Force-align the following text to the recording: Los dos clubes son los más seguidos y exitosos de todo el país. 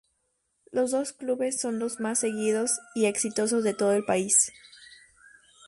Los 0.71 0.89
dos 0.89 1.13
clubes 1.13 1.61
son 1.61 1.77
los 1.77 1.99
más 1.99 2.17
seguidos 2.17 2.79
y 2.95 3.05
exitosos 3.05 3.63
de 3.63 3.75
todo 3.75 3.91
el 3.93 4.03
país. 4.03 4.51